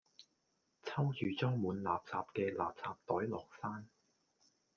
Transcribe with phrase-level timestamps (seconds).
[0.81, 3.87] 抽住裝滿垃圾嘅垃圾袋落山